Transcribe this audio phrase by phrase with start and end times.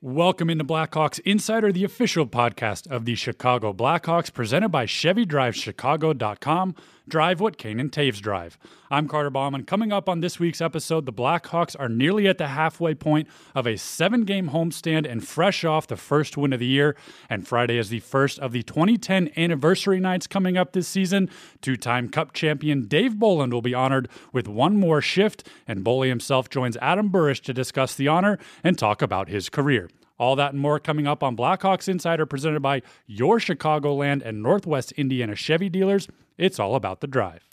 [0.00, 6.76] Welcome into Blackhawks Insider, the official podcast of the Chicago Blackhawks, presented by ChevyDriveChicago.com.
[7.08, 8.58] Drive what Kane and Toews drive.
[8.90, 9.64] I'm Carter Baumann.
[9.64, 13.66] Coming up on this week's episode, the Blackhawks are nearly at the halfway point of
[13.66, 16.96] a seven game homestand and fresh off the first win of the year.
[17.30, 21.30] And Friday is the first of the 2010 anniversary nights coming up this season.
[21.62, 26.08] Two time Cup champion Dave Bolland will be honored with one more shift, and Boley
[26.08, 29.88] himself joins Adam Burish to discuss the honor and talk about his career.
[30.18, 34.90] All that and more coming up on Blackhawks Insider, presented by your Chicagoland and Northwest
[34.92, 36.08] Indiana Chevy dealers.
[36.36, 37.44] It's all about the drive.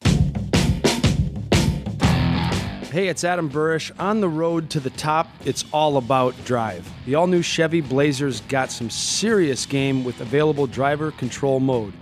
[2.92, 3.92] Hey, it's Adam Burish.
[4.00, 6.90] On the road to the top, it's all about drive.
[7.06, 11.94] The all new Chevy Blazers got some serious game with available driver control mode.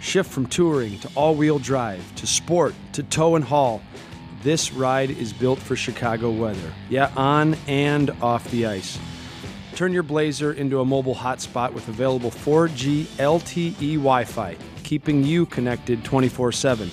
[0.00, 3.82] Shift from touring to all wheel drive to sport to tow and haul.
[4.42, 6.72] This ride is built for Chicago weather.
[6.90, 8.98] Yeah, on and off the ice.
[9.82, 15.44] Turn your Blazer into a mobile hotspot with available 4G LTE Wi Fi, keeping you
[15.44, 16.88] connected 24 7.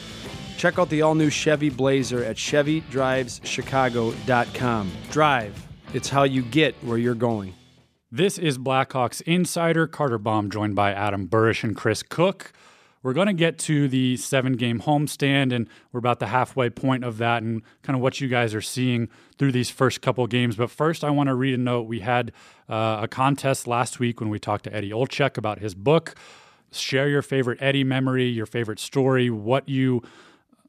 [0.57, 4.91] Check out the all new Chevy Blazer at ChevyDrivesChicago.com.
[5.11, 7.53] Drive, it's how you get where you're going.
[8.11, 12.51] This is Blackhawks Insider Carter Baum, joined by Adam Burish and Chris Cook.
[13.01, 17.05] We're going to get to the seven game homestand, and we're about the halfway point
[17.05, 20.57] of that and kind of what you guys are seeing through these first couple games.
[20.57, 21.83] But first, I want to read a note.
[21.83, 22.33] We had
[22.67, 26.15] uh, a contest last week when we talked to Eddie Olczyk about his book.
[26.71, 30.03] Share your favorite Eddie memory, your favorite story, what you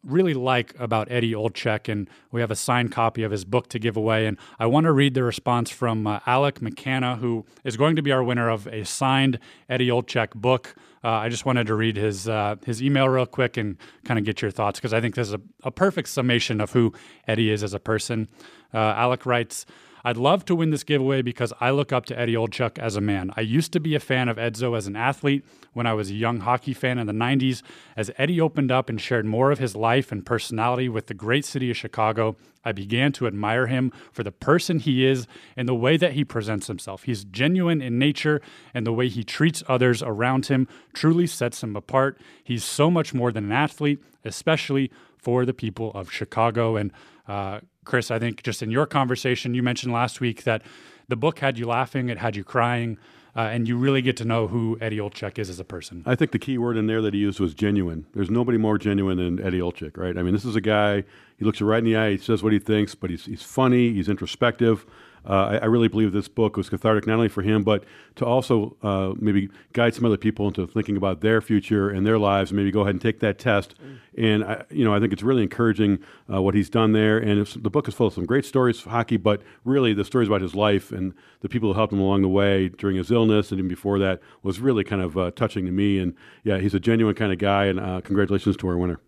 [0.05, 3.79] really like about Eddie Olczyk, and we have a signed copy of his book to
[3.79, 4.27] give away.
[4.27, 8.03] And I want to read the response from uh, Alec McCanna, who is going to
[8.03, 10.75] be our winner of a signed Eddie Olczyk book.
[11.03, 14.25] Uh, I just wanted to read his uh, his email real quick and kind of
[14.25, 16.93] get your thoughts because I think this is a, a, perfect summation of who
[17.27, 18.29] Eddie is as a person.
[18.75, 19.65] Uh, Alec writes.
[20.05, 23.01] I'd love to win this giveaway because I look up to Eddie Olczyk as a
[23.01, 23.31] man.
[23.37, 26.15] I used to be a fan of Edzo as an athlete when I was a
[26.15, 27.63] young hockey fan in the 90s.
[27.97, 31.45] As Eddie opened up and shared more of his life and personality with the great
[31.45, 35.75] city of Chicago, I began to admire him for the person he is and the
[35.75, 37.05] way that he presents himself.
[37.05, 38.41] He's genuine in nature,
[38.75, 42.19] and the way he treats others around him truly sets him apart.
[42.43, 46.77] He's so much more than an athlete, especially for the people of Chicago.
[46.77, 46.93] And
[47.29, 47.61] uh,
[47.91, 50.63] Chris, I think just in your conversation, you mentioned last week that
[51.09, 52.99] the book had you laughing, it had you crying.
[53.37, 56.03] Uh, and you really get to know who Eddie Olczyk is as a person.
[56.05, 58.05] I think the key word in there that he used was genuine.
[58.13, 60.19] There's nobody more genuine than Eddie Olczyk, right?
[60.19, 61.05] I mean, this is a guy,
[61.37, 63.43] he looks you right in the eye, he says what he thinks, but he's, he's
[63.43, 64.85] funny, he's introspective.
[65.29, 67.85] Uh, I, I, really believe this book was cathartic not only for him, but
[68.17, 72.19] to also uh, maybe guide some other people into thinking about their future and their
[72.19, 72.51] lives.
[72.51, 73.75] And maybe go ahead and take that test.
[74.17, 75.99] And I, you know, I think it's really encouraging
[76.33, 77.19] uh, what he's done there.
[77.19, 80.29] And the book is full of some great stories of hockey, but really the stories
[80.29, 83.51] about his life and the people who helped him along the way during his illness
[83.51, 85.99] and even before that was really kind of touching to me.
[85.99, 86.15] And
[86.45, 87.67] yeah, he's a genuine kind of guy.
[87.67, 89.01] And congratulations to our winner.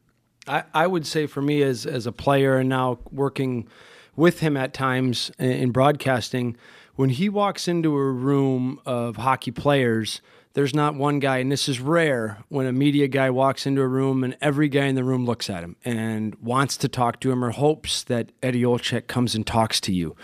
[0.47, 3.69] I, I would say for me as as a player and now working
[4.17, 6.57] with him at times in broadcasting.
[6.95, 10.21] When he walks into a room of hockey players,
[10.55, 13.89] there's not one guy, and this is rare when a media guy walks into a
[13.89, 17.31] room and every guy in the room looks at him and wants to talk to
[17.31, 20.15] him or hopes that Eddie Olczyk comes and talks to you.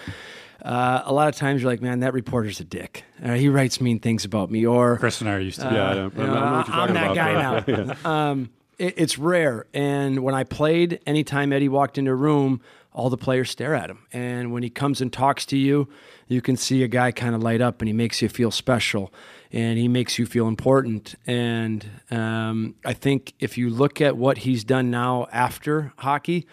[0.62, 3.04] Uh, a lot of times you're like, man, that reporter's a dick.
[3.24, 4.66] Uh, he writes mean things about me.
[4.66, 5.68] Or Chris and I are used to.
[5.68, 7.64] Uh, yeah, I, don't know, I am that about, guy now.
[8.04, 8.30] yeah.
[8.30, 9.66] um, it, it's rare.
[9.72, 12.60] And when I played, anytime Eddie walked into a room,
[12.98, 14.00] all the players stare at him.
[14.12, 15.88] And when he comes and talks to you,
[16.26, 19.14] you can see a guy kind of light up and he makes you feel special
[19.52, 21.14] and he makes you feel important.
[21.24, 26.46] And um, I think if you look at what he's done now after hockey,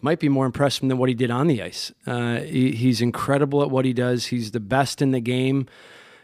[0.00, 1.92] might be more impressive than what he did on the ice.
[2.06, 4.26] Uh, he, he's incredible at what he does.
[4.26, 5.66] He's the best in the game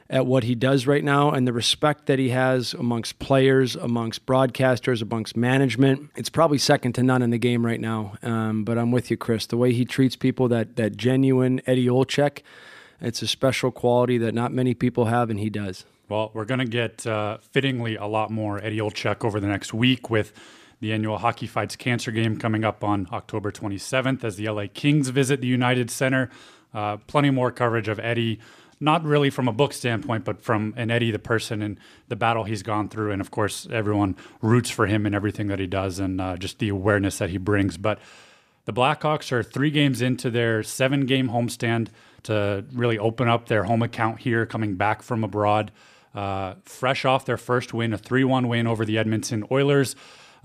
[0.09, 4.25] at what he does right now and the respect that he has amongst players, amongst
[4.27, 6.11] broadcasters, amongst management.
[6.17, 8.15] It's probably second to none in the game right now.
[8.23, 9.47] Um, but I'm with you, Chris.
[9.47, 12.43] The way he treats people, that that genuine Eddie Olczyk,
[13.01, 15.85] it's a special quality that not many people have, and he does.
[16.09, 19.75] Well, we're going to get uh, fittingly a lot more Eddie Olczyk over the next
[19.75, 20.33] week with
[20.81, 25.09] the annual Hockey Fights Cancer Game coming up on October 27th as the LA Kings
[25.09, 26.31] visit the United Center.
[26.73, 28.39] Uh, plenty more coverage of Eddie
[28.79, 31.79] not really from a book standpoint, but from an Eddie the person and
[32.09, 35.59] the battle he's gone through, and of course everyone roots for him and everything that
[35.59, 37.77] he does, and uh, just the awareness that he brings.
[37.77, 37.99] But
[38.67, 41.89] the Blackhawks are three games into their seven-game homestand
[42.25, 45.71] to really open up their home account here, coming back from abroad,
[46.15, 49.95] uh, fresh off their first win, a three-one win over the Edmonton Oilers.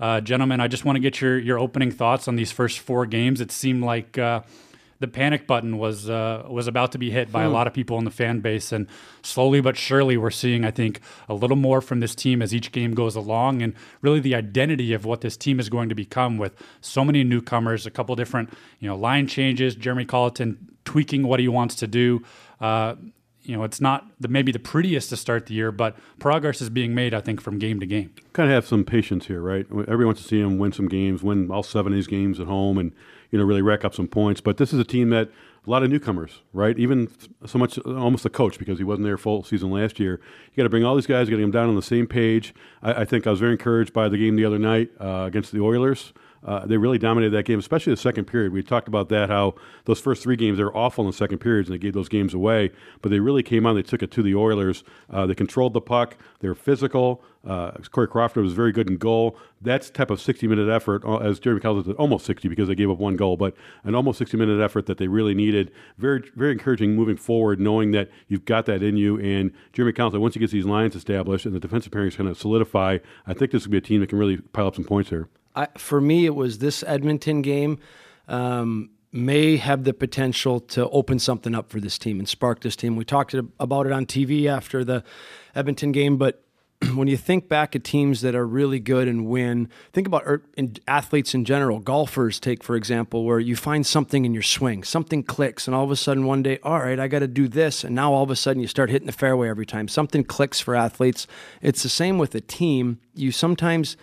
[0.00, 3.06] Uh, gentlemen, I just want to get your your opening thoughts on these first four
[3.06, 3.40] games.
[3.40, 4.42] It seemed like uh,
[5.02, 7.98] the panic button was uh, was about to be hit by a lot of people
[7.98, 8.86] in the fan base, and
[9.22, 12.72] slowly but surely we're seeing, I think, a little more from this team as each
[12.72, 16.38] game goes along, and really the identity of what this team is going to become
[16.38, 21.40] with so many newcomers, a couple different you know line changes, Jeremy Colliton tweaking what
[21.40, 22.22] he wants to do.
[22.60, 22.94] Uh,
[23.42, 26.70] you know, it's not the, maybe the prettiest to start the year, but progress is
[26.70, 28.14] being made, I think, from game to game.
[28.32, 29.66] Kind of have some patience here, right?
[29.68, 32.46] Everyone wants to see him win some games, win all seven of these games at
[32.46, 32.92] home, and
[33.32, 34.40] you know really rack up some points.
[34.40, 35.28] But this is a team that
[35.66, 36.78] a lot of newcomers, right?
[36.78, 37.08] Even
[37.46, 40.20] so much almost the coach because he wasn't there full season last year.
[40.52, 42.54] You got to bring all these guys, getting them down on the same page.
[42.82, 45.52] I, I, think I was very encouraged by the game the other night uh, against
[45.52, 46.12] the Oilers.
[46.44, 48.52] Uh, they really dominated that game, especially the second period.
[48.52, 49.54] We talked about that, how
[49.84, 52.08] those first three games, they were awful in the second periods, and they gave those
[52.08, 52.70] games away.
[53.00, 53.76] But they really came on.
[53.76, 54.82] They took it to the Oilers.
[55.08, 56.16] Uh, they controlled the puck.
[56.40, 57.22] They were physical.
[57.46, 59.36] Uh, Corey Crawford was very good in goal.
[59.60, 62.90] That's type of 60-minute effort, uh, as Jeremy Colliton said, almost 60 because they gave
[62.90, 63.54] up one goal, but
[63.84, 65.72] an almost 60-minute effort that they really needed.
[65.98, 69.18] Very, very encouraging moving forward, knowing that you've got that in you.
[69.20, 72.32] And Jeremy Colliton, once he gets these lines established and the defensive pairing is going
[72.32, 74.84] to solidify, I think this will be a team that can really pile up some
[74.84, 75.28] points here.
[75.54, 77.78] I, for me, it was this Edmonton game
[78.28, 82.76] um, may have the potential to open something up for this team and spark this
[82.76, 82.96] team.
[82.96, 85.04] We talked about it on TV after the
[85.54, 86.42] Edmonton game, but
[86.94, 90.42] when you think back at teams that are really good and win, think about er,
[90.88, 91.78] athletes in general.
[91.78, 95.84] Golfers, take for example, where you find something in your swing, something clicks, and all
[95.84, 98.22] of a sudden one day, all right, I got to do this, and now all
[98.22, 99.88] of a sudden you start hitting the fairway every time.
[99.88, 101.26] Something clicks for athletes.
[101.60, 102.98] It's the same with a team.
[103.14, 103.96] You sometimes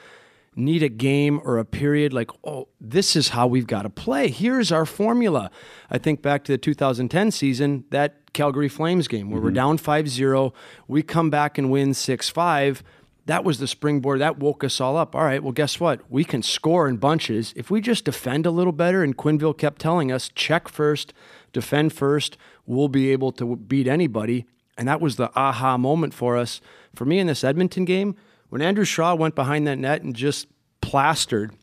[0.56, 4.30] need a game or a period like, oh, this is how we've got to play.
[4.30, 5.52] Here's our formula.
[5.90, 9.46] I think back to the 2010 season, that Calgary Flames game where mm-hmm.
[9.46, 10.54] we're down 5 0.
[10.88, 12.84] We come back and win 6 5.
[13.26, 14.22] That was the springboard.
[14.22, 15.16] That woke us all up.
[15.16, 16.02] All right, well, guess what?
[16.10, 17.54] We can score in bunches.
[17.56, 21.14] If we just defend a little better, and Quenneville kept telling us, check first,
[21.54, 24.48] defend first, we'll be able to beat anybody.
[24.80, 26.60] And that was the aha moment for us.
[26.96, 28.16] For me in this Edmonton game,
[28.50, 30.48] when Andrew Shaw went behind that net and just
[30.82, 31.54] plastered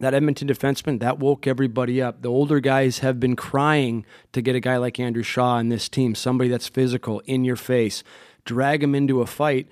[0.00, 2.22] that Edmonton defenseman, that woke everybody up.
[2.22, 5.88] The older guys have been crying to get a guy like Andrew Shaw in this
[5.88, 8.02] team, somebody that's physical, in your face,
[8.44, 9.68] drag him into a fight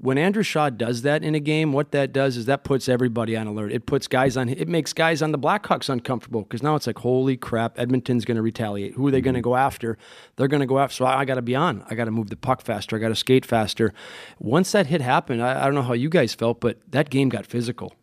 [0.00, 3.36] when Andrew Shaw does that in a game, what that does is that puts everybody
[3.36, 3.72] on alert.
[3.72, 4.48] It puts guys on.
[4.48, 8.36] It makes guys on the Blackhawks uncomfortable because now it's like, holy crap, Edmonton's going
[8.36, 8.94] to retaliate.
[8.94, 9.98] Who are they going to go after?
[10.36, 10.94] They're going to go after.
[10.94, 11.84] So I, I got to be on.
[11.90, 12.96] I got to move the puck faster.
[12.96, 13.92] I got to skate faster.
[14.38, 17.28] Once that hit happened, I, I don't know how you guys felt, but that game
[17.28, 17.94] got physical.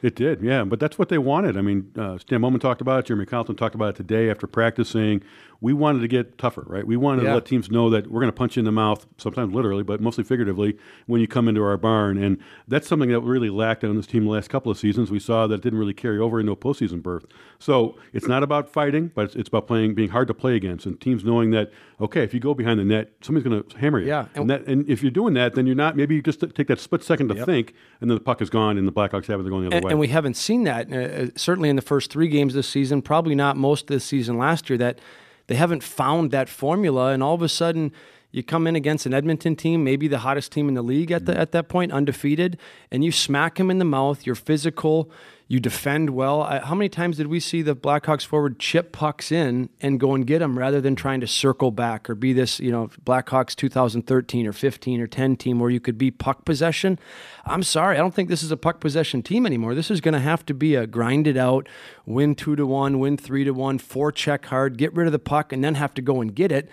[0.00, 0.62] It did, yeah.
[0.64, 1.56] But that's what they wanted.
[1.56, 3.06] I mean, uh, Stan Bowman talked about it.
[3.06, 5.22] Jeremy Colliton talked about it today after practicing
[5.60, 6.86] we wanted to get tougher, right?
[6.86, 7.30] We wanted yeah.
[7.30, 9.82] to let teams know that we're going to punch you in the mouth, sometimes literally,
[9.82, 12.16] but mostly figuratively, when you come into our barn.
[12.22, 12.38] And
[12.68, 15.10] that's something that really lacked on this team the last couple of seasons.
[15.10, 17.24] We saw that it didn't really carry over into a postseason berth.
[17.58, 20.86] So it's not about fighting, but it's, it's about playing, being hard to play against,
[20.86, 24.00] and teams knowing that okay, if you go behind the net, somebody's going to hammer
[24.00, 24.06] you.
[24.06, 25.96] Yeah, and, and, that, and, if you're doing that, then you're not.
[25.96, 27.46] Maybe you just take that split second to yep.
[27.46, 29.42] think, and then the puck is gone, and the Blackhawks have it.
[29.42, 29.90] They're going the other and, way.
[29.90, 33.02] And we haven't seen that uh, uh, certainly in the first three games this season.
[33.02, 34.78] Probably not most of this season last year.
[34.78, 35.00] That
[35.48, 37.92] they haven't found that formula, and all of a sudden
[38.30, 41.26] you come in against an Edmonton team, maybe the hottest team in the league at
[41.26, 41.40] the mm-hmm.
[41.40, 42.58] at that point, undefeated,
[42.90, 44.24] and you smack them in the mouth.
[44.26, 45.10] You're physical,
[45.50, 46.42] you defend well.
[46.42, 50.14] I, how many times did we see the Blackhawks forward chip pucks in and go
[50.14, 53.56] and get them rather than trying to circle back or be this, you know, Blackhawks
[53.56, 56.98] 2013 or 15 or 10 team where you could be puck possession?
[57.46, 59.74] I'm sorry, I don't think this is a puck possession team anymore.
[59.74, 61.66] This is going to have to be a grinded out,
[62.04, 65.18] win two to one, win three to one, four check hard, get rid of the
[65.18, 66.68] puck, and then have to go and get it.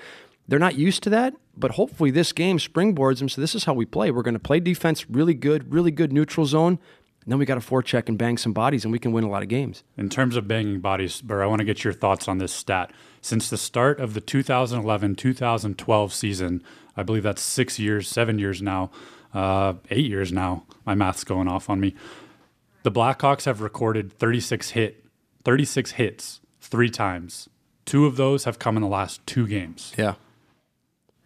[0.50, 3.30] They're not used to that, but hopefully this game springboards them.
[3.30, 4.12] So this is how we play.
[4.12, 6.78] We're going to play defense really good, really good neutral zone,
[7.26, 9.30] and then we got to forecheck and bang some bodies, and we can win a
[9.30, 9.84] lot of games.
[9.98, 12.92] In terms of banging bodies, Burr, I want to get your thoughts on this stat.
[13.20, 16.64] Since the start of the 2011 2012 season,
[16.96, 18.92] I believe that's six years, seven years now,
[19.34, 20.66] uh, eight years now.
[20.86, 21.96] My math's going off on me.
[22.84, 25.04] The Blackhawks have recorded 36 hit,
[25.44, 27.50] 36 hits three times.
[27.86, 29.94] Two of those have come in the last two games.
[29.98, 30.14] Yeah.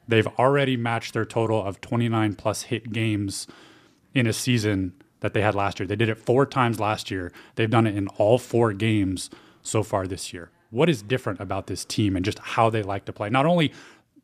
[0.07, 3.47] They've already matched their total of 29 plus hit games
[4.13, 5.87] in a season that they had last year.
[5.87, 7.31] They did it four times last year.
[7.55, 9.29] They've done it in all four games
[9.61, 10.51] so far this year.
[10.71, 13.29] What is different about this team and just how they like to play?
[13.29, 13.73] Not only,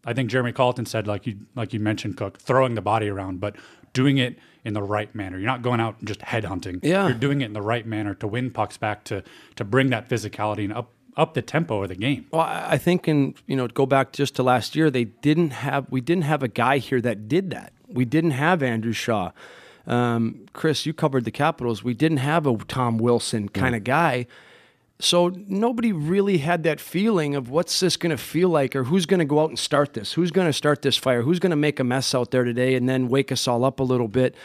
[0.05, 3.39] I think Jeremy Colliton said, like you like you mentioned, Cook, throwing the body around,
[3.39, 3.55] but
[3.93, 5.37] doing it in the right manner.
[5.37, 6.79] You're not going out and just headhunting.
[6.83, 7.07] Yeah.
[7.07, 9.23] You're doing it in the right manner to win pucks back to
[9.55, 12.25] to bring that physicality and up up the tempo of the game.
[12.31, 15.87] Well, I think in you know go back just to last year, they didn't have
[15.89, 17.73] we didn't have a guy here that did that.
[17.87, 19.31] We didn't have Andrew Shaw.
[19.87, 21.83] Um, Chris, you covered the Capitals.
[21.83, 24.27] We didn't have a Tom Wilson kind of guy.
[24.99, 29.05] So nobody really had that feeling of what's this going to feel like or who's
[29.05, 30.13] going to go out and start this?
[30.13, 31.21] Who's going to start this fire?
[31.21, 33.81] Who's going to make a mess out there today and then wake us all up
[33.81, 34.35] a little bit?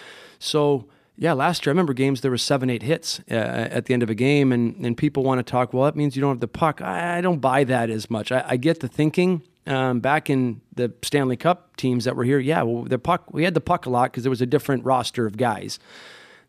[0.40, 3.94] So, yeah, last year I remember games there were seven, eight hits uh, at the
[3.94, 6.30] end of a game, and, and people want to talk, well, that means you don't
[6.30, 6.80] have the puck.
[6.80, 8.32] I, I don't buy that as much.
[8.32, 9.42] I, I get the thinking.
[9.70, 13.44] Um, back in the Stanley Cup teams that were here, yeah, well, the puck, we
[13.44, 15.78] had the puck a lot because there was a different roster of guys.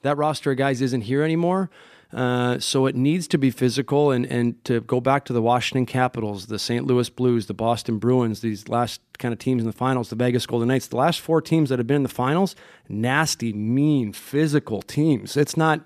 [0.01, 1.69] That roster of guys isn't here anymore.
[2.11, 5.85] Uh, so it needs to be physical and, and to go back to the Washington
[5.85, 6.85] Capitals, the St.
[6.85, 10.45] Louis Blues, the Boston Bruins, these last kind of teams in the finals, the Vegas
[10.45, 12.55] Golden Knights, the last four teams that have been in the finals,
[12.89, 15.37] nasty, mean, physical teams.
[15.37, 15.81] It's not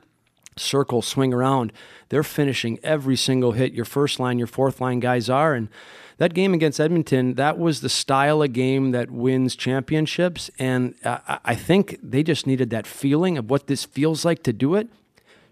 [0.57, 1.73] circle, swing around.
[2.09, 3.73] They're finishing every single hit.
[3.73, 5.53] Your first line, your fourth line guys are.
[5.53, 5.69] And
[6.17, 10.49] that game against Edmonton, that was the style of game that wins championships.
[10.57, 14.75] And I think they just needed that feeling of what this feels like to do
[14.75, 14.87] it.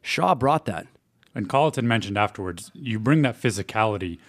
[0.02, 0.88] Shaw brought that.
[1.36, 4.20] And Colliton mentioned afterwards, you bring that physicality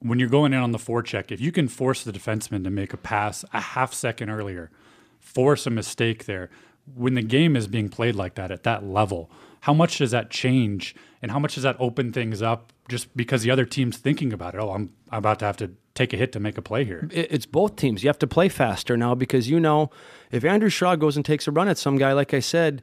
[0.00, 1.32] when you're going in on the forecheck.
[1.32, 4.70] If you can force the defenseman to make a pass a half second earlier,
[5.18, 6.50] force a mistake there,
[6.94, 10.30] when the game is being played like that at that level, how much does that
[10.30, 14.32] change and how much does that open things up just because the other team's thinking
[14.32, 14.60] about it?
[14.60, 17.08] Oh, I'm, I'm about to have to take a hit to make a play here.
[17.10, 18.02] It's both teams.
[18.02, 19.90] You have to play faster now because you know
[20.30, 22.82] if Andrew Shaw goes and takes a run at some guy, like I said,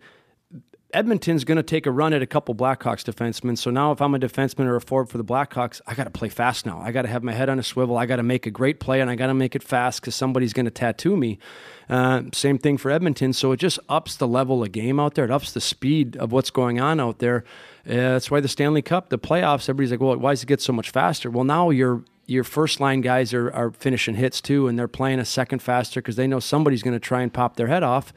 [0.94, 3.58] Edmonton's going to take a run at a couple Blackhawks defensemen.
[3.58, 6.10] So now, if I'm a defenseman or a forward for the Blackhawks, I got to
[6.12, 6.80] play fast now.
[6.80, 7.98] I got to have my head on a swivel.
[7.98, 10.16] I got to make a great play, and I got to make it fast because
[10.16, 11.40] somebody's going to tattoo me.
[11.90, 13.34] Uh, same thing for Edmonton.
[13.34, 15.26] So it just ups the level of game out there.
[15.26, 17.44] It ups the speed of what's going on out there.
[17.86, 20.62] Uh, that's why the Stanley Cup, the playoffs, everybody's like, well, why does it get
[20.62, 21.30] so much faster?
[21.30, 25.20] Well, now you're your first line guys are, are finishing hits too, and they're playing
[25.20, 28.14] a second faster because they know somebody's going to try and pop their head off.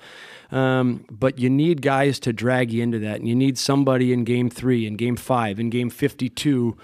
[0.51, 4.25] Um, but you need guys to drag you into that, and you need somebody in
[4.25, 6.77] game three, in game five, in game 52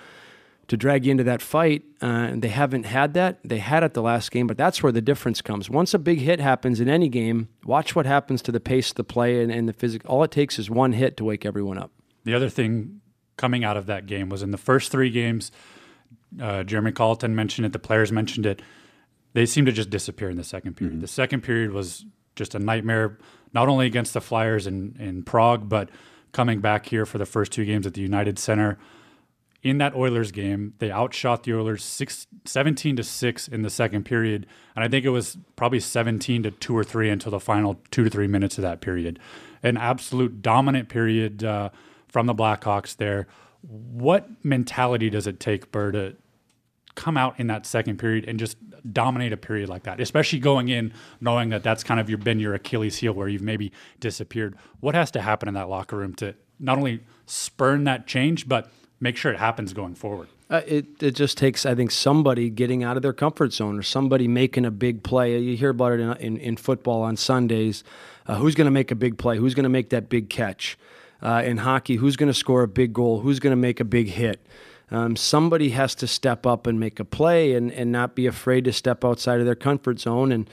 [0.68, 1.82] to drag you into that fight.
[2.02, 3.38] Uh, and they haven't had that.
[3.44, 5.68] They had it the last game, but that's where the difference comes.
[5.68, 8.96] Once a big hit happens in any game, watch what happens to the pace of
[8.96, 10.10] the play and, and the physical.
[10.10, 11.92] All it takes is one hit to wake everyone up.
[12.24, 13.00] The other thing
[13.36, 15.50] coming out of that game was in the first three games,
[16.40, 18.62] uh, Jeremy Colliton mentioned it, the players mentioned it.
[19.34, 20.94] They seemed to just disappear in the second period.
[20.94, 21.00] Mm-hmm.
[21.02, 22.04] The second period was
[22.36, 23.18] just a nightmare
[23.52, 25.90] not only against the Flyers in, in Prague, but
[26.32, 28.78] coming back here for the first two games at the United Center.
[29.62, 34.04] In that Oilers game, they outshot the Oilers six, 17 to 6 in the second
[34.04, 34.46] period.
[34.74, 38.02] And I think it was probably 17 to 2 or 3 until the final two
[38.02, 39.20] to three minutes of that period.
[39.62, 41.70] An absolute dominant period uh,
[42.08, 43.28] from the Blackhawks there.
[43.60, 46.16] What mentality does it take, Burr, to,
[46.94, 48.56] come out in that second period and just
[48.92, 52.38] dominate a period like that, especially going in knowing that that's kind of your been
[52.38, 54.56] your Achilles heel where you've maybe disappeared.
[54.80, 58.70] What has to happen in that locker room to not only spurn that change, but
[59.00, 60.28] make sure it happens going forward?
[60.50, 63.82] Uh, it it just takes, I think, somebody getting out of their comfort zone or
[63.82, 65.38] somebody making a big play.
[65.38, 67.84] You hear about it in in, in football on Sundays.
[68.26, 69.38] Uh, who's going to make a big play?
[69.38, 70.78] Who's going to make that big catch?
[71.22, 73.20] Uh, in hockey, who's going to score a big goal?
[73.20, 74.44] Who's going to make a big hit?
[74.92, 78.64] Um, somebody has to step up and make a play and, and not be afraid
[78.66, 80.30] to step outside of their comfort zone.
[80.30, 80.50] And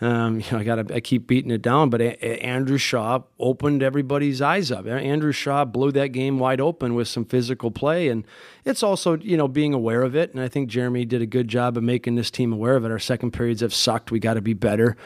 [0.00, 3.22] um, you know, I got I keep beating it down, but a- a- Andrew Shaw
[3.38, 4.86] opened everybody's eyes up.
[4.86, 8.24] Andrew Shaw blew that game wide open with some physical play, and
[8.64, 10.32] it's also you know being aware of it.
[10.32, 12.90] And I think Jeremy did a good job of making this team aware of it.
[12.90, 14.10] Our second periods have sucked.
[14.10, 14.96] We got to be better.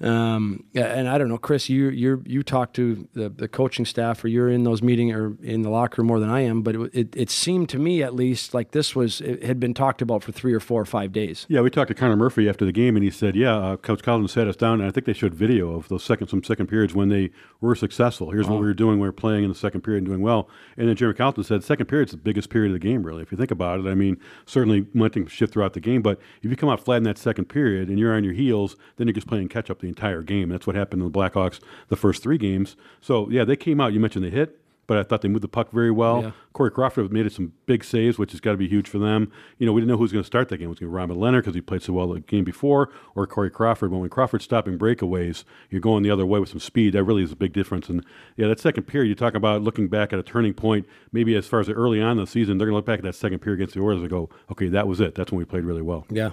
[0.00, 4.24] Um, and I don't know, Chris, you you you talk to the, the coaching staff,
[4.24, 6.62] or you're in those meetings or in the locker room more than I am.
[6.62, 9.74] But it, it, it seemed to me, at least, like this was it had been
[9.74, 11.46] talked about for three or four or five days.
[11.48, 14.02] Yeah, we talked to Connor Murphy after the game, and he said, "Yeah, uh, Coach
[14.02, 16.68] Collins sat us down, and I think they showed video of those second some second
[16.68, 18.30] periods when they were successful.
[18.30, 20.48] Here's what we were doing: we were playing in the second period and doing well."
[20.76, 23.22] And then Jeremy Colliton said, "Second period's the biggest period of the game, really.
[23.22, 26.50] If you think about it, I mean, certainly momentum shift throughout the game, but if
[26.50, 29.14] you come out flat in that second period and you're on your heels, then you're
[29.14, 30.48] just playing catch up the entire game.
[30.48, 32.76] That's what happened to the Blackhawks the first three games.
[33.00, 33.92] So yeah, they came out.
[33.92, 36.22] You mentioned the hit, but I thought they moved the puck very well.
[36.22, 36.30] Yeah.
[36.54, 39.30] Corey Crawford made some big saves, which has got to be huge for them.
[39.58, 40.66] You know, we didn't know who was going to start that game.
[40.66, 42.90] It was going to be Robin Lehner because he played so well the game before,
[43.14, 43.90] or Corey Crawford.
[43.90, 46.94] But when Crawford's stopping breakaways, you're going the other way with some speed.
[46.94, 47.90] That really is a big difference.
[47.90, 48.04] And
[48.36, 50.86] yeah, that second period, you talk about looking back at a turning point.
[51.12, 53.04] Maybe as far as early on in the season, they're going to look back at
[53.04, 55.14] that second period against the Oilers and go, okay, that was it.
[55.14, 56.06] That's when we played really well.
[56.08, 56.30] Yeah.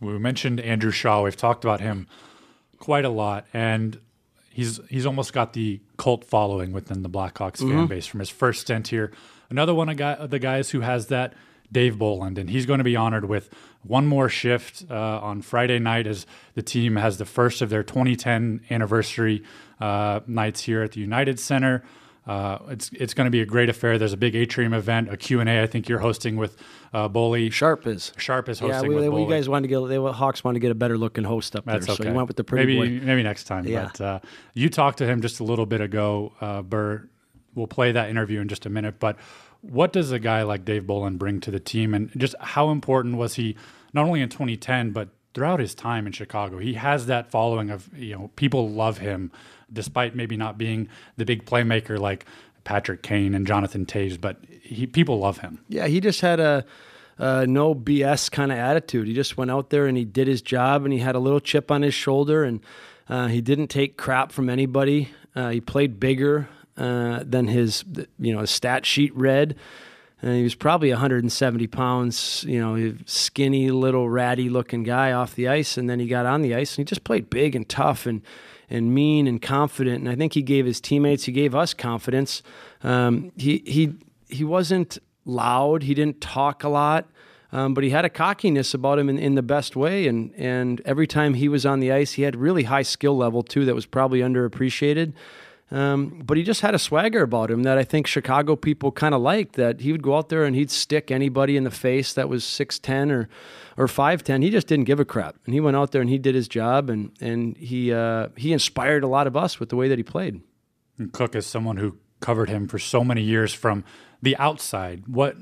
[0.00, 1.24] We mentioned Andrew Shaw.
[1.24, 2.06] We've talked about him
[2.78, 4.00] quite a lot, and
[4.50, 7.70] he's he's almost got the cult following within the Blackhawks mm-hmm.
[7.70, 9.12] fan base from his first stint here.
[9.50, 11.34] Another one of the guys who has that,
[11.72, 13.50] Dave Bolland, and he's going to be honored with
[13.82, 17.82] one more shift uh, on Friday night as the team has the first of their
[17.82, 19.42] 2010 anniversary
[19.80, 21.82] uh, nights here at the United Center.
[22.28, 23.96] Uh, it's it's going to be a great affair.
[23.98, 26.56] There's a big atrium event, a Q&A I think you're hosting with
[26.92, 27.50] uh, Boley.
[27.50, 28.12] Sharp is.
[28.18, 29.30] Sharp is Yeah, hosting we, with we Boley.
[29.30, 31.86] guys wanted to get they Hawks wanted to get a better looking host up That's
[31.86, 32.04] there, okay.
[32.04, 33.06] so you went with the pretty maybe boy.
[33.06, 33.66] maybe next time.
[33.66, 33.84] Yeah.
[33.92, 34.20] But uh,
[34.52, 37.08] you talked to him just a little bit ago, uh, Burr.
[37.54, 39.00] We'll play that interview in just a minute.
[39.00, 39.16] But
[39.62, 43.16] what does a guy like Dave Bolland bring to the team, and just how important
[43.16, 43.56] was he
[43.94, 46.58] not only in 2010 but throughout his time in Chicago?
[46.58, 49.32] He has that following of you know people love him,
[49.72, 52.24] despite maybe not being the big playmaker like
[52.64, 55.60] Patrick Kane and Jonathan Toews, but he, people love him.
[55.68, 56.64] Yeah, he just had a,
[57.18, 59.06] no BS kind of attitude.
[59.06, 61.40] He just went out there and he did his job, and he had a little
[61.40, 62.60] chip on his shoulder, and
[63.08, 65.08] uh, he didn't take crap from anybody.
[65.34, 67.84] Uh, he played bigger uh, than his,
[68.18, 69.56] you know, his stat sheet read.
[70.20, 75.48] And he was probably 170 pounds, you know, skinny, little ratty looking guy off the
[75.48, 75.78] ice.
[75.78, 78.22] And then he got on the ice and he just played big and tough and,
[78.70, 80.00] and mean and confident.
[80.00, 82.42] And I think he gave his teammates, he gave us confidence.
[82.82, 83.94] Um, he, he,
[84.28, 87.06] he wasn't loud, he didn't talk a lot.
[87.50, 90.82] Um, but he had a cockiness about him in, in the best way, and and
[90.84, 93.74] every time he was on the ice, he had really high skill level too that
[93.74, 95.14] was probably underappreciated.
[95.70, 99.14] Um, but he just had a swagger about him that I think Chicago people kind
[99.14, 99.56] of liked.
[99.56, 102.44] That he would go out there and he'd stick anybody in the face that was
[102.44, 103.28] six ten or
[103.76, 104.40] or five ten.
[104.40, 106.48] He just didn't give a crap, and he went out there and he did his
[106.48, 109.98] job, and and he uh, he inspired a lot of us with the way that
[109.98, 110.40] he played.
[110.96, 113.84] And Cook is someone who covered him for so many years from
[114.22, 115.04] the outside.
[115.06, 115.36] What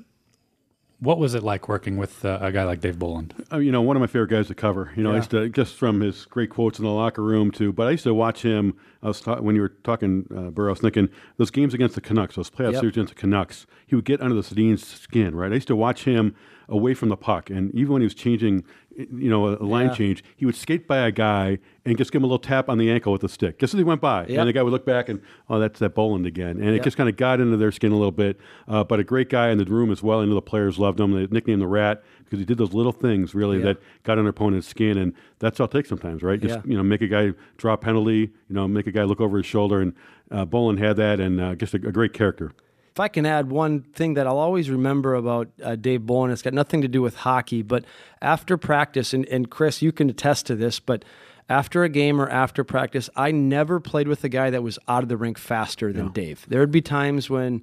[0.98, 3.34] what was it like working with uh, a guy like Dave Bolland?
[3.52, 4.92] Uh, you know, one of my favorite guys to cover.
[4.96, 7.72] You know, I used to just from his great quotes in the locker room to,
[7.72, 8.74] but I used to watch him.
[9.02, 11.94] I was ta- when you were talking, uh, Burrow, I was thinking those games against
[11.96, 12.80] the Canucks, those playoff Yep.
[12.80, 13.66] series against the Canucks.
[13.86, 15.52] He would get under the Sedin's skin, right?
[15.52, 16.34] I used to watch him
[16.68, 18.64] away from the puck, and even when he was changing,
[18.98, 19.94] you know, a line Yeah.
[19.94, 22.78] change, he would skate by a guy and just give him a little tap on
[22.78, 24.38] the ankle with the stick, just as he went by, Yep.
[24.38, 26.84] and the guy would look back and, oh, that's that Bolland again, and it Yep.
[26.84, 28.38] just kind of got into their skin a little bit.
[28.66, 30.20] Uh, but a great guy in the room as well.
[30.20, 31.12] I know the players loved him.
[31.12, 34.66] They nicknamed the Rat because he did those little things really that got under opponent's
[34.66, 36.40] skin, and that's all it takes sometimes, right?
[36.40, 36.62] Just Yeah.
[36.64, 39.36] you know, make a guy draw a penalty, you know, make a guy look over
[39.36, 39.92] his shoulder, and
[40.30, 42.52] uh, Bolland had that, and uh, just a, a great character.
[42.96, 46.40] If I can add one thing that I'll always remember about uh, Dave Bolland, it's
[46.40, 47.84] got nothing to do with hockey, but
[48.22, 51.04] after practice, and, and Chris, you can attest to this, but
[51.46, 55.02] after a game or after practice, I never played with a guy that was out
[55.02, 56.46] of the rink faster than Dave.
[56.48, 57.62] There would be times when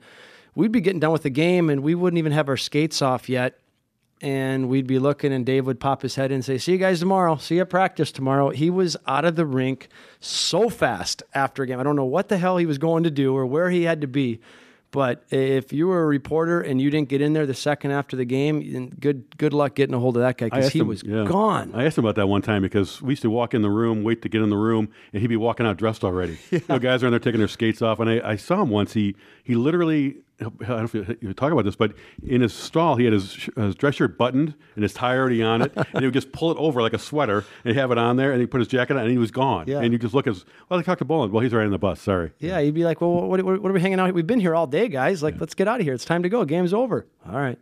[0.53, 3.27] we'd be getting done with the game and we wouldn't even have our skates off
[3.27, 3.59] yet.
[4.21, 6.77] And we'd be looking, and Dave would pop his head in and say, See you
[6.77, 7.37] guys tomorrow.
[7.37, 8.51] See you at practice tomorrow.
[8.51, 11.79] He was out of the rink so fast after a game.
[11.79, 13.99] I don't know what the hell he was going to do or where he had
[14.01, 14.39] to be.
[14.93, 18.15] But if you were a reporter and you didn't get in there the second after
[18.15, 21.01] the game, good good luck getting a hold of that guy because he him- was
[21.03, 21.25] yeah.
[21.25, 21.71] gone.
[21.73, 24.03] I asked him about that one time because we used to walk in the room,
[24.03, 26.37] wait to get in the room, and he'd be walking out dressed already.
[26.51, 28.69] You know, guys are in there taking their skates off, and I, I saw him
[28.69, 28.93] once.
[28.93, 30.17] He he literally.
[30.41, 31.93] I don't know if you- you talk about this, but
[32.25, 35.61] in his stall, he had his, his dress shirt buttoned and his tie already on
[35.61, 38.17] it, and he would just pull it over like a sweater and have it on
[38.17, 39.65] there, and he put his jacket on, and he was gone.
[39.67, 39.79] Yeah.
[39.81, 41.31] And you just look as well, they talked to Bolland.
[41.31, 42.01] Well, he's right in the bus.
[42.01, 42.31] Sorry.
[42.39, 44.05] Yeah, he'd be like, "Well, what, what, what are we hanging out?
[44.05, 44.13] here?
[44.13, 45.21] We've been here all day, guys.
[45.23, 45.93] Like, let's get out of here.
[45.93, 46.43] It's time to go.
[46.45, 47.05] Game's over.
[47.27, 47.59] All right.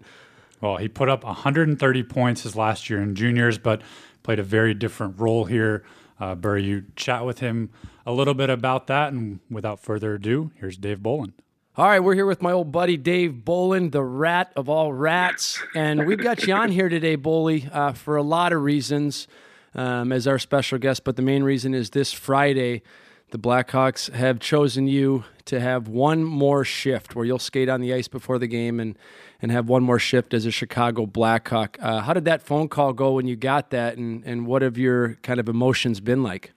[0.62, 3.82] Well, he put up 130 points his last year in juniors, but
[4.24, 5.84] played a very different role here.
[6.20, 7.72] Uh, Burr, you chat with him
[8.06, 11.34] a little bit about that, and without further ado, here's Dave Bolland.
[11.78, 15.64] All right, we're here with my old buddy Dave Bolland, the rat of all rats,
[15.74, 19.26] and we've got you on here today, Boley, uh, for a lot of reasons
[19.74, 21.06] um, as our special guest.
[21.06, 22.82] But the main reason is this Friday,
[23.30, 27.94] the Blackhawks have chosen you to have one more shift where you'll skate on the
[27.94, 28.98] ice before the game and
[29.42, 31.78] and have one more shift as a Chicago Blackhawk.
[31.82, 34.78] Uh, how did that phone call go when you got that, and and what have
[34.78, 36.52] your kind of emotions been like?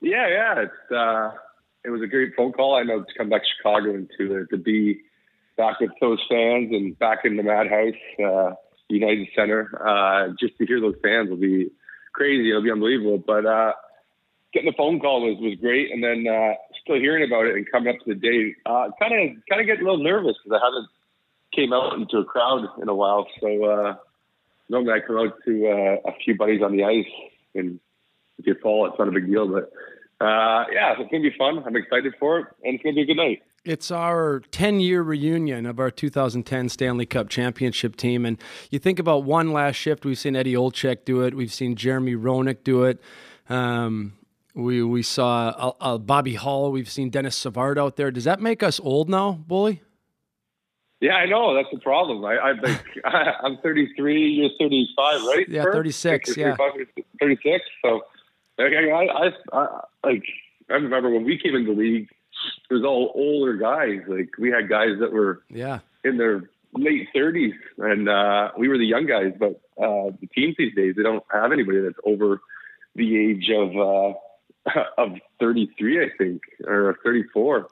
[0.00, 0.62] Yeah, yeah.
[0.62, 1.30] It's uh,
[1.86, 2.74] it was a great phone call.
[2.74, 5.02] I know to come back to Chicago and to to be
[5.56, 8.54] back with those fans and back in the Madhouse, uh,
[8.88, 9.70] United Center.
[9.80, 11.70] Uh, just to hear those fans will be
[12.12, 12.50] crazy.
[12.50, 13.22] It'll be unbelievable.
[13.24, 13.72] But uh,
[14.52, 17.70] getting the phone call was was great, and then uh, still hearing about it and
[17.70, 20.66] coming up to the day, kind of kind of getting a little nervous because I
[20.66, 20.88] haven't
[21.54, 23.28] came out into a crowd in a while.
[23.40, 23.94] So uh,
[24.68, 27.80] normally I come out to uh, a few buddies on the ice and
[28.38, 29.48] if you fall, it's not a big deal.
[29.48, 29.72] But
[30.20, 31.62] uh, yeah, it's going to be fun.
[31.66, 33.42] I'm excited for it, and it's going to be a good night.
[33.66, 38.24] It's our 10 year reunion of our 2010 Stanley Cup championship team.
[38.24, 41.74] And you think about one last shift, we've seen Eddie Olczyk do it, we've seen
[41.74, 43.00] Jeremy Roenick do it.
[43.48, 44.12] Um,
[44.54, 48.10] we, we saw uh, uh, Bobby Hull, we've seen Denis Savard out there.
[48.12, 49.82] Does that make us old now, Bully?
[51.00, 52.24] Yeah, I know that's the problem.
[52.24, 55.48] I, I like I'm 33, you're 35, right?
[55.48, 57.64] Yeah, 36, You're 35, 36.
[57.84, 58.02] So
[58.58, 60.24] like, I, I, I, like
[60.70, 62.08] I remember when we came into the league,
[62.70, 64.00] it was all older guys.
[64.06, 68.78] Like we had guys that were yeah in their late 30s, and uh, we were
[68.78, 69.32] the young guys.
[69.38, 72.40] But uh, the teams these days, they don't have anybody that's over
[72.94, 77.68] the age of uh, of 33, I think, or 34.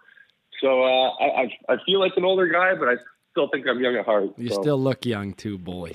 [0.60, 2.94] So uh, I, I feel like an older guy, but I
[3.32, 4.30] still think I'm young at heart.
[4.36, 4.62] You so.
[4.62, 5.92] still look young too, boy.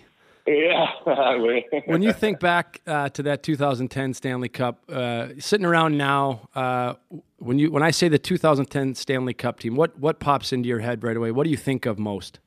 [0.47, 0.87] Yeah.
[1.85, 6.95] when you think back uh, to that 2010 Stanley Cup, uh, sitting around now, uh,
[7.37, 10.79] when you when I say the 2010 Stanley Cup team, what what pops into your
[10.79, 11.31] head right away?
[11.31, 12.39] What do you think of most?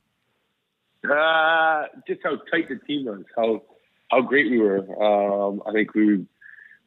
[1.03, 3.61] Uh, just how tight the team was, how
[4.11, 4.79] how great we were.
[5.01, 6.25] Um, I think we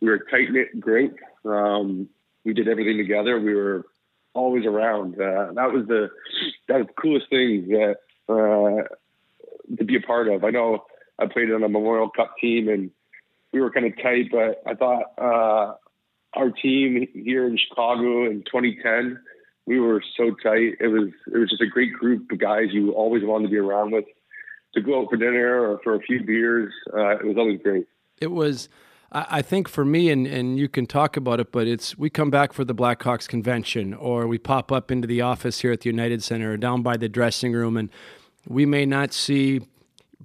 [0.01, 1.17] we were a tight knit group.
[1.45, 2.09] Um,
[2.45, 3.41] we did everything together.
[3.41, 3.87] We were
[4.35, 5.15] always around.
[5.15, 6.11] Uh, that was the
[6.69, 7.97] that was the coolest thing that
[8.29, 10.45] uh, to be a part of.
[10.45, 10.85] I know
[11.19, 12.91] I played on a Memorial Cup team and
[13.53, 15.75] we were kind of tight, but I thought uh,
[16.35, 19.19] our team here in Chicago in 2010
[19.67, 20.77] we were so tight.
[20.81, 23.59] It was it was just a great group of guys you always wanted to be
[23.59, 24.05] around with.
[24.75, 27.87] To go out for dinner or for a few beers, uh, it was always great.
[28.21, 28.69] It was.
[29.13, 32.29] I think for me, and, and you can talk about it, but it's we come
[32.29, 35.89] back for the Blackhawks convention, or we pop up into the office here at the
[35.89, 37.89] United Center, or down by the dressing room, and
[38.47, 39.61] we may not see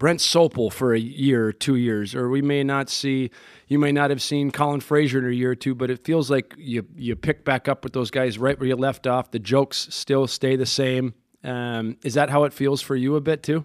[0.02, 3.30] Brent Sopel for a year or two years, or we may not see,
[3.68, 6.32] you may not have seen Colin Fraser in a year or two, but it feels
[6.32, 9.30] like you you pick back up with those guys right where you left off.
[9.30, 11.14] The jokes still stay the same.
[11.44, 13.64] Um, is that how it feels for you a bit too?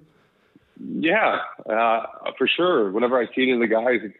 [0.78, 2.02] Yeah, uh,
[2.36, 2.92] for sure.
[2.92, 4.18] Whenever I see any of the guys, it's,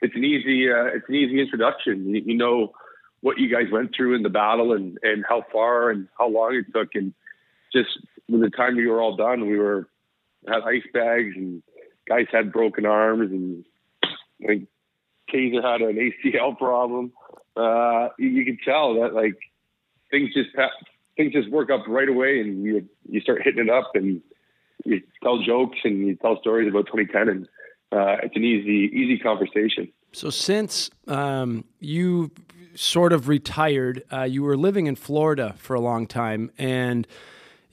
[0.00, 2.08] it's an easy uh, it's an easy introduction.
[2.08, 2.72] You, you know
[3.20, 6.54] what you guys went through in the battle and and how far and how long
[6.54, 7.12] it took, and
[7.74, 7.90] just
[8.26, 9.86] when the time we were all done, we were
[10.48, 11.62] had ice bags and
[12.08, 13.64] guys had broken arms and
[14.40, 14.66] like
[15.30, 17.12] Kaiser had an ACL problem.
[17.56, 19.38] Uh, you, you could tell that like
[20.10, 20.70] things just ha-
[21.16, 24.22] things just work up right away and you you start hitting it up and
[24.84, 27.48] you tell jokes and you tell stories about 2010 and
[27.90, 29.88] uh, it's an easy easy conversation.
[30.12, 32.30] So since um, you
[32.74, 37.06] sort of retired, uh, you were living in Florida for a long time and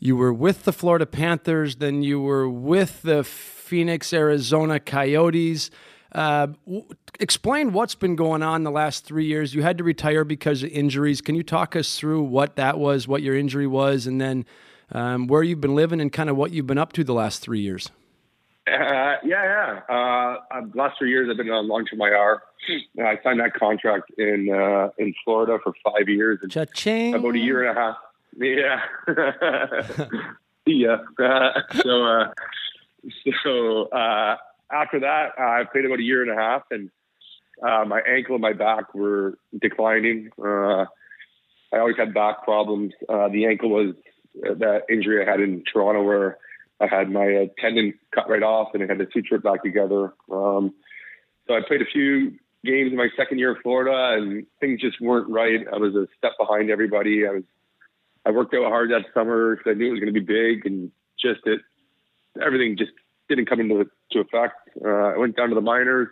[0.06, 5.72] you were with the Florida Panthers, then you were with the Phoenix, Arizona Coyotes.
[6.12, 6.86] Uh, w-
[7.20, 9.56] explain what's been going on the last three years.
[9.56, 11.22] You had to retire because of injuries.
[11.22, 14.46] Can you talk us through what that was, what your injury was, and then
[14.91, 17.41] um, where you've been living and kind of what you've been up to the last
[17.41, 17.89] three years?
[18.68, 19.82] Uh, yeah, yeah.
[19.89, 22.41] Uh, last three years, I've been on long-term IR.
[23.04, 26.39] I signed that contract in uh, in Florida for five years.
[26.41, 27.13] And Cha-ching.
[27.13, 27.98] About a year and a half.
[28.36, 28.80] Yeah.
[30.65, 30.98] yeah.
[31.84, 32.34] So, uh,
[33.43, 34.38] so uh,
[34.71, 36.89] after that, I played about a year and a half, and
[37.62, 40.30] uh, my ankle and my back were declining.
[40.39, 40.86] Uh,
[41.74, 42.93] I always had back problems.
[43.08, 43.95] Uh, the ankle was
[44.41, 46.38] that injury I had in Toronto, where
[46.80, 50.13] I had my tendon cut right off, and I had to suture it back together.
[50.32, 50.74] Um,
[51.48, 52.32] so I played a few
[52.63, 55.65] games in my second year of Florida, and things just weren't right.
[55.71, 57.28] I was a step behind everybody.
[57.28, 57.43] I was
[58.26, 60.66] I worked out hard that summer because I knew it was going to be big,
[60.66, 61.62] and just it
[62.44, 62.92] everything just
[63.30, 64.56] didn't come into to effect.
[64.84, 66.10] Uh, I went down to the minors,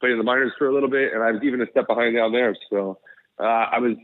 [0.00, 2.16] played in the minors for a little bit, and I was even a step behind
[2.16, 2.56] down there.
[2.70, 2.98] So
[3.40, 3.96] uh, I was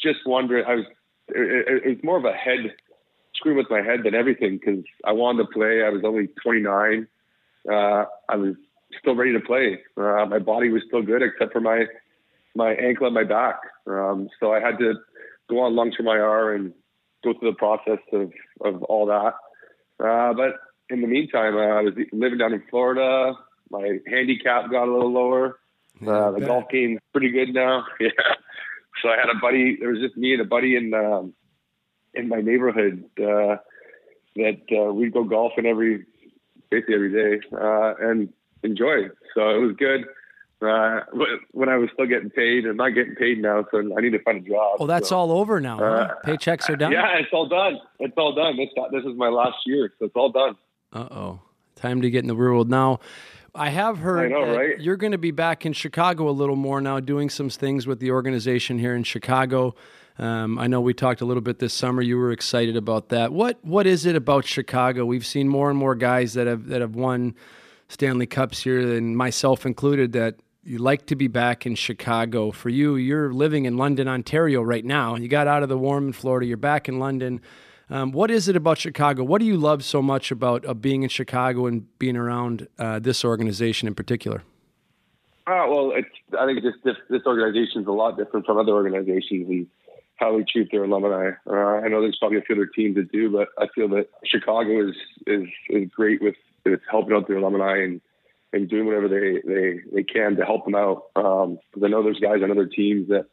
[0.00, 0.64] just wondering.
[0.66, 0.86] I was
[1.28, 2.74] it, it, was more of a head
[3.34, 5.82] screw with my head than everything because I wanted to play.
[5.84, 7.06] I was only 29.
[7.70, 8.54] Uh, I was
[8.98, 9.80] still ready to play.
[9.96, 11.86] Uh, my body was still good except for my
[12.56, 13.60] my ankle and my back.
[13.86, 14.94] Um, so I had to
[15.50, 16.72] go on long term IR and
[17.24, 18.32] go through the process of,
[18.64, 19.34] of all that.
[20.02, 23.34] Uh, but in the meantime, uh, I was living down in Florida.
[23.70, 25.58] My handicap got a little lower.
[26.00, 27.84] Uh, the golf game's pretty good now.
[28.00, 28.10] Yeah.
[29.02, 29.76] So I had a buddy.
[29.80, 31.32] There was just me and a buddy in um,
[32.12, 33.56] in my neighborhood uh,
[34.36, 36.04] that uh, we'd go golfing every
[36.70, 38.30] basically every day uh, and
[38.62, 39.08] enjoy.
[39.34, 40.06] So it was good
[40.62, 41.00] uh,
[41.52, 42.66] when I was still getting paid.
[42.66, 44.78] I'm not getting paid now, so I need to find a job.
[44.78, 45.18] Well, that's so.
[45.18, 45.78] all over now.
[45.78, 45.84] Huh?
[45.84, 46.92] Uh, Paychecks are done.
[46.92, 47.78] Yeah, it's all done.
[47.98, 48.56] It's all done.
[48.56, 50.56] This this is my last year, so it's all done.
[50.92, 51.40] Uh oh,
[51.76, 53.00] time to get in the real world now.
[53.54, 54.80] I have heard I know, right?
[54.80, 57.98] you're going to be back in Chicago a little more now, doing some things with
[57.98, 59.74] the organization here in Chicago.
[60.18, 62.02] Um, I know we talked a little bit this summer.
[62.02, 63.32] You were excited about that.
[63.32, 65.04] What What is it about Chicago?
[65.04, 67.34] We've seen more and more guys that have that have won
[67.88, 72.50] Stanley Cups here, and myself included, that you like to be back in Chicago.
[72.50, 75.16] For you, you're living in London, Ontario right now.
[75.16, 76.46] You got out of the warm in Florida.
[76.46, 77.40] You're back in London.
[77.88, 79.24] Um, what is it about Chicago?
[79.24, 82.98] What do you love so much about uh, being in Chicago and being around uh,
[82.98, 84.42] this organization in particular?
[85.46, 85.92] Uh, well,
[86.38, 89.48] I think this, this, this organization is a lot different from other organizations.
[89.48, 89.66] We
[90.16, 91.30] how they treat their alumni.
[91.46, 94.08] Uh, I know there's probably a few other teams that do, but I feel that
[94.24, 94.94] Chicago is
[95.26, 96.34] is is great with
[96.66, 98.02] it's helping out their alumni and
[98.52, 101.04] and doing whatever they they they can to help them out.
[101.16, 103.26] Um, because I know there's guys on other teams that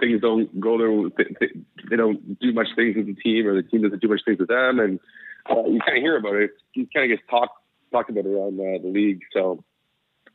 [0.00, 1.48] things don't go their they,
[1.90, 4.38] they don't do much things with the team or the team doesn't do much things
[4.38, 5.00] with them, and
[5.50, 6.50] uh, you kind of hear about it.
[6.74, 7.54] You kind of gets talked
[7.90, 9.20] talked about around uh, the league.
[9.32, 9.64] So,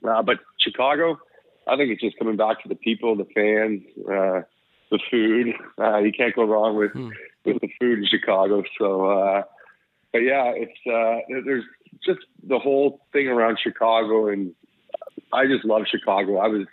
[0.08, 1.20] uh, but Chicago,
[1.68, 3.84] I think it's just coming back to the people, the fans.
[4.10, 4.42] Uh,
[4.90, 5.54] the food.
[5.80, 7.10] Uh, you can't go wrong with hmm.
[7.46, 8.64] with the food in Chicago.
[8.80, 9.44] So, uh,
[10.18, 11.64] but yeah, it's uh, there's
[12.04, 14.52] just the whole thing around Chicago, and
[15.32, 16.38] I just love Chicago.
[16.38, 16.66] I was,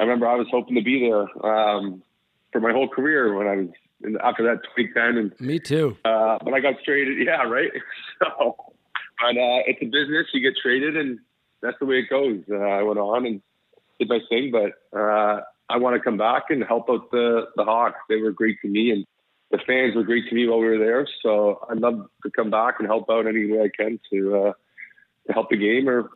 [0.00, 2.02] I remember I was hoping to be there um,
[2.50, 3.68] for my whole career when I was
[4.04, 5.18] in, after that 2010.
[5.18, 5.98] And me too.
[6.02, 7.18] Uh, but I got traded.
[7.26, 7.70] Yeah, right.
[8.20, 8.56] So,
[9.20, 10.28] but uh, it's a business.
[10.32, 11.18] You get traded, and
[11.60, 12.40] that's the way it goes.
[12.50, 13.42] Uh, I went on and
[13.98, 17.64] did my thing, but uh, I want to come back and help out the the
[17.64, 17.98] Hawks.
[18.08, 19.04] They were great to me, and
[19.50, 21.06] the fans were great to me while we were there.
[21.22, 24.52] So I'd love to come back and help out any way I can to uh,
[25.26, 26.10] to help the game or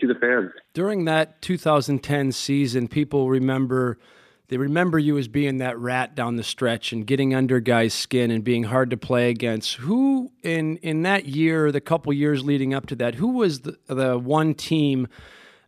[0.00, 0.50] to the fans.
[0.74, 3.98] During that 2010 season, people remember
[4.48, 8.30] they remember you as being that rat down the stretch and getting under guys' skin
[8.30, 9.76] and being hard to play against.
[9.76, 13.78] Who in in that year, the couple years leading up to that, who was the,
[13.86, 15.08] the one team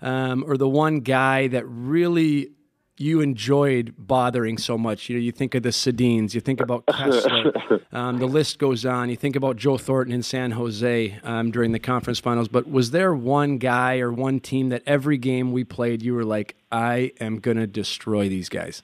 [0.03, 2.50] um, or the one guy that really
[2.96, 5.09] you enjoyed bothering so much.
[5.09, 8.87] You know, you think of the Sedins, you think about Kesler, um, the list goes
[8.87, 9.11] on.
[9.11, 12.48] You think about Joe Thornton in San Jose um, during the conference finals.
[12.48, 16.24] But was there one guy or one team that every game we played, you were
[16.24, 18.83] like, I am going to destroy these guys?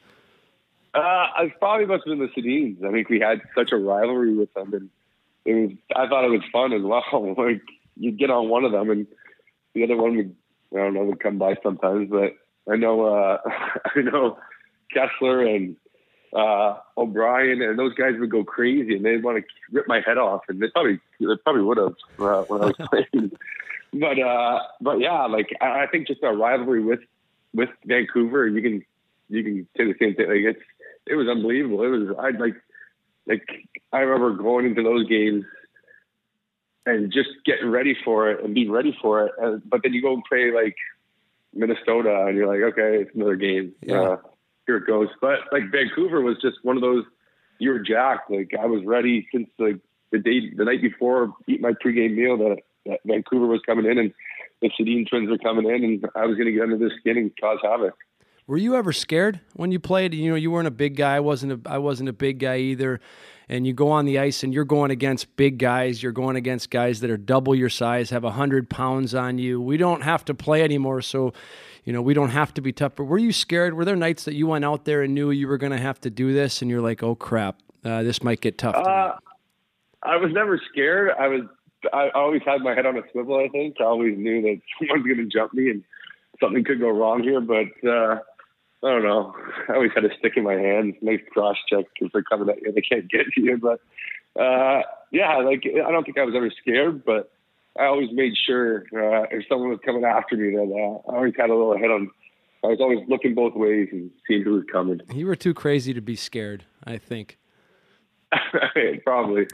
[0.92, 2.84] Uh, I probably must have been the Sedins.
[2.84, 4.90] I think we had such a rivalry with them, and
[5.44, 5.70] it was.
[5.94, 7.34] I thought it was fun as well.
[7.38, 7.62] like
[7.96, 9.06] you'd get on one of them, and
[9.72, 10.36] the other one would,
[10.72, 12.34] I don't know, would come by sometimes, but
[12.68, 13.38] I know uh,
[13.96, 14.38] I know
[14.94, 15.76] Kesler and
[16.34, 20.18] uh, O'Brien and those guys would go crazy and they'd want to rip my head
[20.18, 23.32] off and they probably they probably would have uh, when I was playing.
[23.92, 27.00] but uh, but yeah, like I, I think just our rivalry with
[27.54, 28.84] with Vancouver, you can
[29.28, 30.28] you can say the same thing.
[30.28, 30.64] Like it's
[31.06, 31.82] it was unbelievable.
[31.82, 32.56] It was I'd like
[33.26, 33.46] like
[33.92, 35.44] I remember going into those games
[36.86, 39.32] and just getting ready for it and being ready for it.
[39.38, 40.76] And, but then you go and play like
[41.54, 43.72] Minnesota, and you're like, okay, it's another game.
[43.82, 44.02] Yeah.
[44.02, 44.16] Uh,
[44.66, 45.08] here it goes.
[45.20, 47.04] But like Vancouver was just one of those.
[47.58, 48.30] You were jacked.
[48.30, 49.76] Like I was ready since like
[50.12, 53.98] the day, the night before, eat my pregame meal that, that Vancouver was coming in
[53.98, 54.12] and
[54.60, 57.16] the Sedin twins were coming in, and I was going to get under their skin
[57.16, 57.94] and cause havoc.
[58.46, 60.12] Were you ever scared when you played?
[60.12, 61.16] You know, you weren't a big guy.
[61.16, 61.52] I wasn't.
[61.52, 63.00] A, I wasn't a big guy either
[63.50, 66.70] and you go on the ice and you're going against big guys, you're going against
[66.70, 69.60] guys that are double your size, have 100 pounds on you.
[69.60, 71.32] We don't have to play anymore, so
[71.84, 72.92] you know, we don't have to be tough.
[72.94, 73.74] But were you scared?
[73.74, 76.00] Were there nights that you went out there and knew you were going to have
[76.02, 78.76] to do this and you're like, oh crap, uh, this might get tough?
[78.76, 79.14] Uh,
[80.04, 81.10] I was never scared.
[81.18, 81.40] I was,
[81.92, 83.76] I always had my head on a swivel, I think.
[83.80, 85.82] I always knew that someone's going to jump me and
[86.40, 87.40] something could go wrong here.
[87.40, 88.20] But, uh,
[88.82, 89.34] I don't know.
[89.68, 92.62] I always had a stick in my hand, nice cross check because they're coming at
[92.62, 92.72] you.
[92.72, 93.58] They can't get to you.
[93.58, 93.80] But
[94.40, 97.30] uh, yeah, like I don't think I was ever scared, but
[97.78, 101.34] I always made sure uh, if someone was coming after me that uh, I always
[101.36, 102.10] had a little head on.
[102.62, 105.00] I was always looking both ways and seeing who was coming.
[105.14, 107.38] You were too crazy to be scared, I think.
[109.04, 109.46] Probably.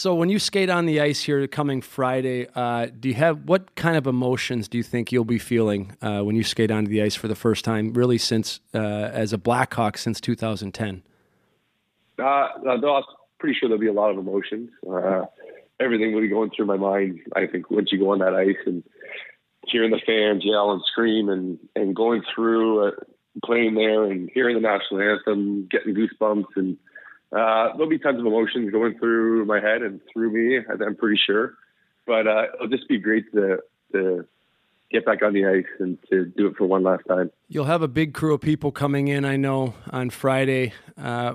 [0.00, 3.74] So when you skate on the ice here coming Friday, uh, do you have what
[3.74, 7.02] kind of emotions do you think you'll be feeling uh, when you skate onto the
[7.02, 11.02] ice for the first time, really since uh, as a Blackhawk since 2010?
[12.18, 13.02] Uh, I'm
[13.38, 14.70] pretty sure there'll be a lot of emotions.
[14.90, 15.26] Uh,
[15.78, 17.20] everything will be going through my mind.
[17.36, 18.82] I think once you go on that ice and
[19.66, 22.90] hearing the fans yell and scream and and going through uh,
[23.44, 26.78] playing there and hearing the national anthem, getting goosebumps and
[27.32, 30.58] uh, there'll be tons of emotions going through my head and through me.
[30.68, 31.54] I'm pretty sure,
[32.06, 33.58] but uh, it'll just be great to
[33.92, 34.26] to
[34.90, 37.30] get back on the ice and to do it for one last time.
[37.48, 40.72] You'll have a big crew of people coming in, I know, on Friday.
[40.98, 41.34] Uh,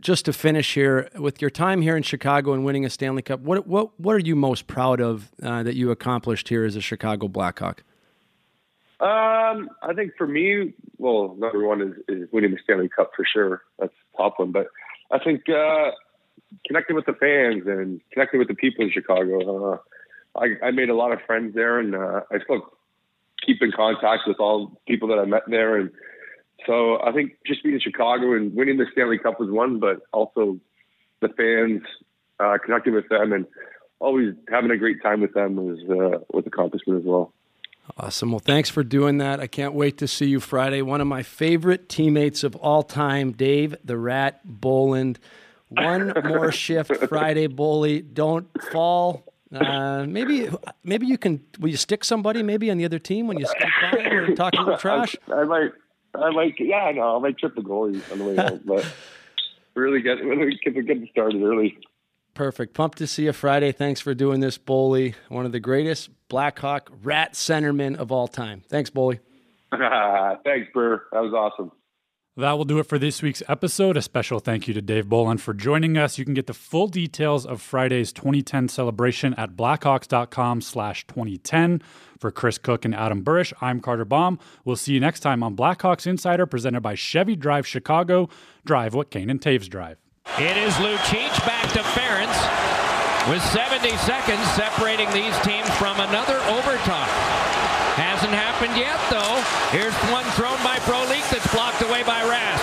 [0.00, 3.40] just to finish here, with your time here in Chicago and winning a Stanley Cup,
[3.40, 6.80] what what what are you most proud of uh, that you accomplished here as a
[6.80, 7.82] Chicago Blackhawk?
[9.00, 13.26] Um, I think for me, well, number one is, is winning the Stanley Cup for
[13.30, 13.62] sure.
[13.78, 14.68] That's top one, but
[15.10, 15.90] I think uh,
[16.66, 19.74] connecting with the fans and connecting with the people in Chicago.
[19.74, 19.78] Uh,
[20.38, 22.72] I, I made a lot of friends there, and uh, I still
[23.44, 25.76] keep in contact with all people that I met there.
[25.76, 25.90] And
[26.66, 30.00] so I think just being in Chicago and winning the Stanley Cup was one, but
[30.12, 30.58] also
[31.20, 31.82] the fans,
[32.40, 33.46] uh, connecting with them, and
[33.98, 37.32] always having a great time with them was uh, was accomplishment as well.
[37.98, 38.30] Awesome.
[38.30, 39.40] Well, thanks for doing that.
[39.40, 40.82] I can't wait to see you Friday.
[40.82, 45.18] One of my favorite teammates of all time, Dave the Rat Bolland.
[45.68, 48.02] One more shift Friday, Boley.
[48.12, 49.24] Don't fall.
[49.54, 50.48] Uh, maybe
[50.84, 51.40] maybe you can.
[51.58, 54.54] Will you stick somebody maybe on the other team when you skate by or talk
[54.54, 55.16] a little trash?
[55.28, 55.70] I, I might.
[56.14, 56.54] I might.
[56.58, 58.84] Yeah, no, I might trip the goalie on the way home, but
[59.74, 61.78] really get really get, get started early.
[62.36, 62.74] Perfect.
[62.74, 63.72] Pumped to see you Friday.
[63.72, 65.14] Thanks for doing this, Boley.
[65.30, 68.62] One of the greatest Blackhawk rat centermen of all time.
[68.68, 69.20] Thanks, Boley.
[69.72, 71.02] Thanks, Burr.
[71.12, 71.72] That was awesome.
[72.36, 73.96] That will do it for this week's episode.
[73.96, 76.18] A special thank you to Dave Bolland for joining us.
[76.18, 81.80] You can get the full details of Friday's 2010 celebration at blackhawks.com slash 2010.
[82.18, 84.38] For Chris Kuc and Adam Burish, I'm Carter Baum.
[84.66, 88.28] We'll see you next time on Blackhawks Insider presented by Chevy Drive Chicago.
[88.66, 89.96] Drive what Kane and Toews drive.
[90.34, 92.36] It is Lucic back to Ference
[93.30, 97.08] with 70 seconds separating these teams from another overtime.
[97.96, 99.40] Hasn't happened yet, though.
[99.72, 102.55] Here's one thrown by Frolik that's blocked away by Rask.